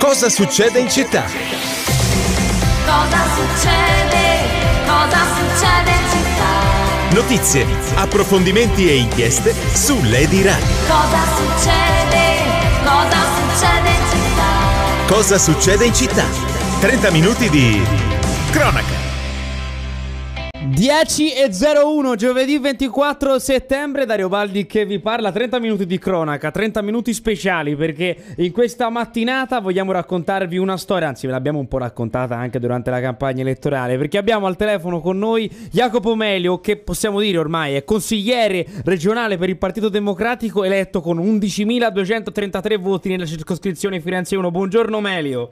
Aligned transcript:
Cosa 0.00 0.30
succede 0.30 0.80
in 0.80 0.88
città? 0.88 1.26
Cosa 2.86 3.22
succede? 3.34 4.48
Cosa 4.86 5.18
succede 5.36 5.90
in 5.90 6.08
città? 6.10 7.14
Notizie, 7.14 7.66
approfondimenti 7.96 8.88
e 8.88 8.96
inchieste 8.96 9.54
su 9.74 10.00
Lady 10.04 10.42
Radio. 10.42 10.66
Cosa 10.88 11.22
succede? 11.36 12.38
Cosa 12.82 13.18
succede 13.36 13.88
in 13.90 14.04
città? 14.10 15.06
Cosa 15.06 15.38
succede 15.38 15.84
in 15.84 15.94
città? 15.94 16.24
30 16.80 17.10
minuti 17.10 17.50
di 17.50 17.86
cronaca. 18.52 19.09
10 20.72 21.32
e 21.34 21.50
01 21.50 22.14
giovedì 22.14 22.56
24 22.58 23.40
settembre. 23.40 24.06
Dario 24.06 24.28
Baldi 24.28 24.66
che 24.66 24.86
vi 24.86 25.00
parla. 25.00 25.32
30 25.32 25.58
minuti 25.58 25.84
di 25.84 25.98
cronaca 25.98 26.52
30 26.52 26.80
minuti 26.80 27.12
speciali 27.12 27.74
perché 27.74 28.16
in 28.36 28.52
questa 28.52 28.88
mattinata 28.88 29.58
vogliamo 29.60 29.90
raccontarvi 29.90 30.58
una 30.58 30.76
storia 30.76 31.08
anzi 31.08 31.26
ve 31.26 31.32
l'abbiamo 31.32 31.58
un 31.58 31.66
po' 31.66 31.78
raccontata 31.78 32.36
anche 32.36 32.60
durante 32.60 32.90
la 32.90 33.00
campagna 33.00 33.42
elettorale 33.42 33.98
perché 33.98 34.16
abbiamo 34.16 34.46
al 34.46 34.56
telefono 34.56 35.00
con 35.00 35.18
noi 35.18 35.50
Jacopo 35.72 36.14
Melio 36.14 36.60
che 36.60 36.76
possiamo 36.76 37.20
dire 37.20 37.38
ormai 37.38 37.74
è 37.74 37.84
consigliere 37.84 38.64
regionale 38.84 39.36
per 39.38 39.48
il 39.48 39.58
Partito 39.58 39.88
Democratico 39.88 40.62
eletto 40.62 41.00
con 41.00 41.18
11.233 41.18 42.78
voti 42.78 43.08
nella 43.08 43.26
circoscrizione 43.26 44.00
Firenze 44.00 44.36
1 44.36 44.50
buongiorno 44.50 45.00
Melio 45.00 45.50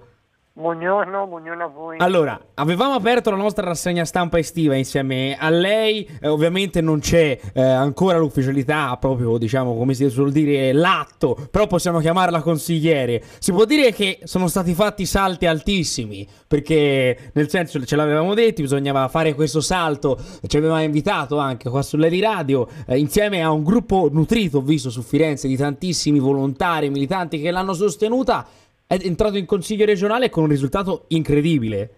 Buongiorno, 0.59 1.29
buongiorno 1.29 1.63
a 1.63 1.69
voi. 1.69 1.97
Allora, 2.01 2.37
avevamo 2.55 2.95
aperto 2.95 3.31
la 3.31 3.37
nostra 3.37 3.65
rassegna 3.65 4.05
stampa 4.05 4.41
estiva 4.41 4.75
insieme 4.75 5.37
a 5.39 5.51
lei, 5.51 6.05
eh, 6.21 6.27
ovviamente 6.27 6.81
non 6.81 6.99
c'è 6.99 7.39
eh, 7.53 7.63
ancora 7.63 8.19
l'ufficialità, 8.19 8.97
proprio 8.97 9.39
diciamo 9.39 9.77
come 9.77 9.95
si 9.95 10.11
suol 10.11 10.33
dire 10.33 10.73
l'atto, 10.73 11.39
però 11.49 11.69
possiamo 11.69 12.01
chiamarla 12.01 12.43
consigliere. 12.43 13.23
Si 13.39 13.53
può 13.53 13.65
dire 13.67 13.93
che 13.93 14.19
sono 14.25 14.49
stati 14.49 14.75
fatti 14.75 15.07
salti 15.07 15.47
altissimi, 15.47 16.27
perché 16.49 17.31
nel 17.35 17.49
senso 17.49 17.81
ce 17.85 17.95
l'avevamo 17.95 18.35
detto, 18.35 18.61
bisognava 18.61 19.07
fare 19.07 19.35
questo 19.35 19.61
salto, 19.61 20.19
ci 20.45 20.57
aveva 20.57 20.81
invitato 20.81 21.39
anche 21.39 21.71
qua 21.71 21.83
sulle 21.83 22.09
di 22.09 22.19
radio, 22.19 22.67
eh, 22.89 22.99
insieme 22.99 23.45
a 23.45 23.53
un 23.53 23.63
gruppo 23.63 24.09
nutrito, 24.11 24.61
visto 24.61 24.91
su 24.91 25.03
Firenze, 25.03 25.47
di 25.47 25.57
tantissimi 25.57 26.19
volontari, 26.19 26.91
militanti 26.91 27.41
che 27.41 27.53
l'hanno 27.53 27.75
sostenuta 27.75 28.45
è 28.89 28.97
entrato 29.03 29.37
in 29.37 29.45
consiglio 29.45 29.85
regionale 29.85 30.31
con 30.31 30.45
un 30.45 30.49
risultato 30.49 31.05
incredibile. 31.09 31.91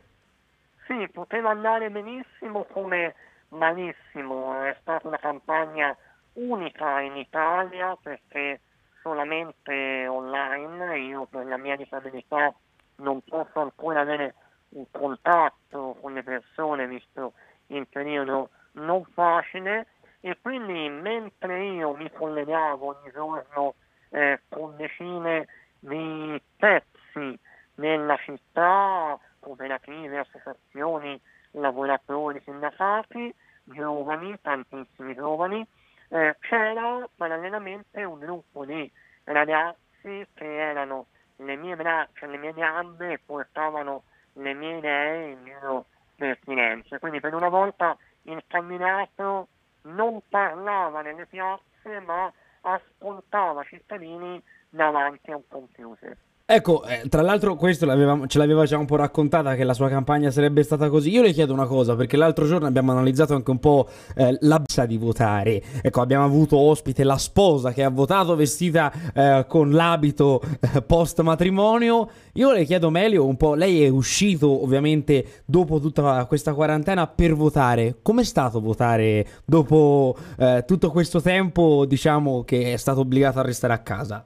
Sì, 0.86 1.08
poteva 1.12 1.50
andare 1.50 1.88
benissimo 1.88 2.64
come 2.64 3.14
malissimo. 3.50 4.60
È 4.64 4.76
stata 4.80 5.06
una 5.06 5.18
campagna 5.18 5.96
unica 6.32 7.00
in 7.00 7.16
Italia 7.16 7.96
perché 8.02 8.60
solamente 9.02 10.08
online, 10.08 10.98
io 10.98 11.26
per 11.26 11.46
la 11.46 11.56
mia 11.56 11.76
disabilità 11.76 12.52
non 12.96 13.20
posso 13.22 13.60
ancora 13.60 14.00
avere 14.00 14.34
un 14.70 14.84
contatto 14.90 15.96
con 16.00 16.12
le 16.12 16.24
persone 16.24 16.88
visto 16.88 17.34
in 17.68 17.86
periodo 17.88 18.50
non 18.72 19.04
facile 19.14 19.86
e 20.18 20.36
quindi 20.42 20.88
mentre 20.88 21.64
io 21.66 21.94
mi 21.94 22.10
collegavo 22.10 22.98
ogni 22.98 23.12
giorno 23.12 23.74
eh, 24.10 24.40
con 24.48 24.76
decine 24.76 25.46
di 25.80 26.40
pezzi 26.56 27.38
nella 27.74 28.16
città, 28.18 29.18
cooperative, 29.40 30.18
associazioni, 30.18 31.20
lavoratori, 31.52 32.40
sindacati, 32.44 33.34
giovani, 33.64 34.38
tantissimi 34.40 35.14
giovani, 35.14 35.66
eh, 36.08 36.36
c'era 36.40 37.08
parallelamente 37.16 38.04
un 38.04 38.18
gruppo 38.18 38.64
di 38.64 38.90
ragazzi 39.24 40.26
che 40.34 40.56
erano 40.58 41.06
le 41.36 41.56
mie 41.56 41.76
braccia, 41.76 42.26
le 42.26 42.36
mie 42.36 42.52
gambe 42.52 43.12
e 43.12 43.20
portavano 43.24 44.02
le 44.34 44.52
mie 44.54 44.78
idee 44.78 45.30
in 45.30 45.44
giro 45.44 45.86
per 46.16 46.38
Firenze. 46.42 46.98
Quindi 46.98 47.20
per 47.20 47.34
una 47.34 47.48
volta 47.48 47.96
il 48.22 48.42
candidato 48.46 49.48
non 49.82 50.20
parlava 50.28 51.00
nelle 51.00 51.26
piazze 51.26 52.00
ma 52.00 52.30
ascoltava 52.74 53.62
cittadini 53.64 54.42
davanti 54.68 55.30
a 55.30 55.36
un 55.36 55.46
computer. 55.48 56.16
Ecco, 56.52 56.82
eh, 56.82 57.08
tra 57.08 57.22
l'altro 57.22 57.54
questo 57.54 57.86
ce 58.26 58.38
l'aveva 58.38 58.64
già 58.64 58.76
un 58.76 58.84
po' 58.84 58.96
raccontata 58.96 59.54
che 59.54 59.62
la 59.62 59.72
sua 59.72 59.88
campagna 59.88 60.32
sarebbe 60.32 60.64
stata 60.64 60.88
così. 60.88 61.10
Io 61.10 61.22
le 61.22 61.30
chiedo 61.30 61.52
una 61.52 61.66
cosa, 61.66 61.94
perché 61.94 62.16
l'altro 62.16 62.44
giorno 62.44 62.66
abbiamo 62.66 62.90
analizzato 62.90 63.36
anche 63.36 63.52
un 63.52 63.60
po' 63.60 63.86
eh, 64.16 64.36
l'absa 64.40 64.84
di 64.84 64.96
votare. 64.96 65.62
Ecco, 65.80 66.00
abbiamo 66.00 66.24
avuto 66.24 66.58
ospite 66.58 67.04
la 67.04 67.18
sposa 67.18 67.72
che 67.72 67.84
ha 67.84 67.88
votato 67.88 68.34
vestita 68.34 68.92
eh, 69.14 69.44
con 69.46 69.70
l'abito 69.70 70.42
eh, 70.58 70.82
post 70.82 71.20
matrimonio. 71.20 72.10
Io 72.32 72.50
le 72.50 72.64
chiedo 72.64 72.90
Melio 72.90 73.26
un 73.26 73.36
po', 73.36 73.54
lei 73.54 73.84
è 73.84 73.88
uscito 73.88 74.64
ovviamente 74.64 75.42
dopo 75.44 75.78
tutta 75.78 76.24
questa 76.24 76.52
quarantena 76.52 77.06
per 77.06 77.36
votare. 77.36 77.98
Com'è 78.02 78.24
stato 78.24 78.60
votare 78.60 79.24
dopo 79.44 80.16
eh, 80.36 80.64
tutto 80.66 80.90
questo 80.90 81.22
tempo, 81.22 81.84
diciamo, 81.86 82.42
che 82.42 82.72
è 82.72 82.76
stato 82.76 82.98
obbligato 82.98 83.38
a 83.38 83.42
restare 83.42 83.72
a 83.72 83.78
casa? 83.78 84.24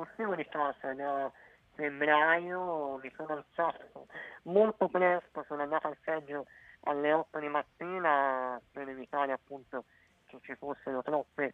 Uscivo 0.00 0.34
di 0.34 0.48
casa 0.48 0.94
da 0.94 1.30
febbraio, 1.74 2.98
mi 3.02 3.12
sono 3.14 3.34
alzato 3.34 4.06
molto 4.44 4.88
presto, 4.88 5.44
sono 5.46 5.62
andato 5.62 5.88
al 5.88 5.96
seggio 6.02 6.46
alle 6.84 7.12
8 7.12 7.38
di 7.38 7.48
mattina 7.48 8.58
per 8.72 8.88
evitare 8.88 9.32
appunto 9.32 9.84
che 10.24 10.38
ci 10.40 10.54
fossero 10.54 11.02
troppe 11.02 11.52